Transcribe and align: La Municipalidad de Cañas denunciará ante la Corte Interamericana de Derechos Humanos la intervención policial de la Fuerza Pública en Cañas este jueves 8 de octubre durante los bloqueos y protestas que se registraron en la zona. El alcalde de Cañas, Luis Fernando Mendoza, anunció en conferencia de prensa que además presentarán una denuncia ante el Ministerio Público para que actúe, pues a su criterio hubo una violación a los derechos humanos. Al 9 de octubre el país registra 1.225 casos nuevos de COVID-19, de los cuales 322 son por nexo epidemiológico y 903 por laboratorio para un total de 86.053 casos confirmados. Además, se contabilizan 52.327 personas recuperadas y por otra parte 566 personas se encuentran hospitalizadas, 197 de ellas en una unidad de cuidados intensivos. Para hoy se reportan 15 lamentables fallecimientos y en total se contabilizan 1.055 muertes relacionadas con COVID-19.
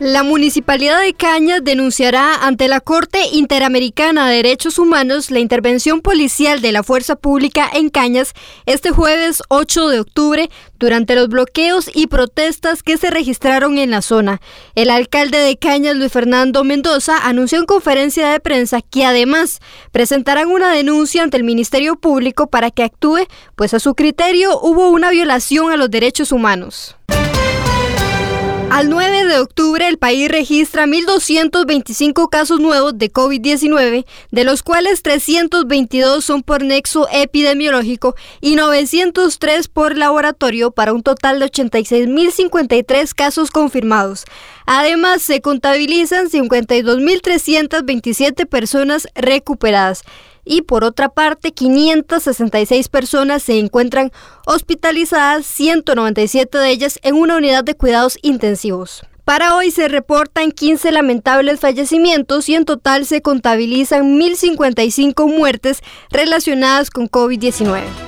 La 0.00 0.22
Municipalidad 0.22 1.00
de 1.00 1.12
Cañas 1.12 1.64
denunciará 1.64 2.46
ante 2.46 2.68
la 2.68 2.80
Corte 2.80 3.18
Interamericana 3.32 4.28
de 4.28 4.36
Derechos 4.36 4.78
Humanos 4.78 5.32
la 5.32 5.40
intervención 5.40 6.02
policial 6.02 6.60
de 6.60 6.70
la 6.70 6.84
Fuerza 6.84 7.16
Pública 7.16 7.68
en 7.72 7.88
Cañas 7.88 8.32
este 8.66 8.92
jueves 8.92 9.42
8 9.48 9.88
de 9.88 9.98
octubre 9.98 10.50
durante 10.78 11.16
los 11.16 11.26
bloqueos 11.26 11.90
y 11.92 12.06
protestas 12.06 12.84
que 12.84 12.96
se 12.96 13.10
registraron 13.10 13.76
en 13.76 13.90
la 13.90 14.00
zona. 14.00 14.40
El 14.76 14.90
alcalde 14.90 15.38
de 15.38 15.56
Cañas, 15.56 15.96
Luis 15.96 16.12
Fernando 16.12 16.62
Mendoza, 16.62 17.18
anunció 17.26 17.58
en 17.58 17.66
conferencia 17.66 18.28
de 18.28 18.38
prensa 18.38 18.82
que 18.82 19.04
además 19.04 19.58
presentarán 19.90 20.46
una 20.46 20.70
denuncia 20.72 21.24
ante 21.24 21.38
el 21.38 21.42
Ministerio 21.42 21.96
Público 21.96 22.46
para 22.46 22.70
que 22.70 22.84
actúe, 22.84 23.26
pues 23.56 23.74
a 23.74 23.80
su 23.80 23.96
criterio 23.96 24.60
hubo 24.60 24.90
una 24.90 25.10
violación 25.10 25.72
a 25.72 25.76
los 25.76 25.90
derechos 25.90 26.30
humanos. 26.30 26.97
Al 28.70 28.90
9 28.90 29.24
de 29.24 29.38
octubre 29.38 29.88
el 29.88 29.96
país 29.96 30.30
registra 30.30 30.84
1.225 30.84 32.28
casos 32.28 32.60
nuevos 32.60 32.98
de 32.98 33.10
COVID-19, 33.10 34.04
de 34.30 34.44
los 34.44 34.62
cuales 34.62 35.02
322 35.02 36.22
son 36.22 36.42
por 36.42 36.62
nexo 36.62 37.08
epidemiológico 37.10 38.14
y 38.42 38.56
903 38.56 39.68
por 39.68 39.96
laboratorio 39.96 40.70
para 40.70 40.92
un 40.92 41.02
total 41.02 41.40
de 41.40 41.46
86.053 41.46 43.14
casos 43.14 43.50
confirmados. 43.50 44.26
Además, 44.66 45.22
se 45.22 45.40
contabilizan 45.40 46.28
52.327 46.28 48.46
personas 48.46 49.08
recuperadas 49.14 50.04
y 50.48 50.62
por 50.62 50.82
otra 50.82 51.10
parte 51.10 51.52
566 51.52 52.88
personas 52.88 53.42
se 53.42 53.58
encuentran 53.58 54.10
hospitalizadas, 54.46 55.46
197 55.46 56.58
de 56.58 56.70
ellas 56.70 56.98
en 57.02 57.14
una 57.14 57.36
unidad 57.36 57.62
de 57.62 57.74
cuidados 57.74 58.18
intensivos. 58.22 59.02
Para 59.24 59.54
hoy 59.54 59.70
se 59.70 59.88
reportan 59.88 60.52
15 60.52 60.90
lamentables 60.90 61.60
fallecimientos 61.60 62.48
y 62.48 62.54
en 62.54 62.64
total 62.64 63.04
se 63.04 63.20
contabilizan 63.20 64.18
1.055 64.18 65.30
muertes 65.30 65.82
relacionadas 66.10 66.88
con 66.88 67.10
COVID-19. 67.10 68.07